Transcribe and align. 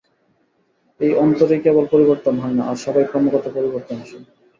এই 0.99 1.11
অনন্তেরই 1.15 1.59
কেবল 1.65 1.85
পরিবর্তন 1.93 2.35
হয় 2.39 2.55
না, 2.57 2.63
আর 2.65 2.77
সবই 2.83 3.05
ক্রমাগত 3.09 3.45
পরিবর্তনশীল। 3.57 4.21